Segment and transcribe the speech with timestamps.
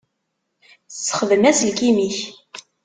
[0.93, 2.17] Ssexdem aselkim-ik.